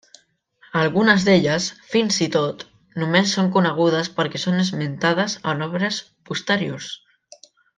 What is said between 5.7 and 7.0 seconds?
obres posteriors.